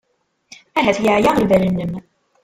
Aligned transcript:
Ahat 0.77 0.97
yeɛya 1.03 1.31
lbal-nnem. 1.41 1.93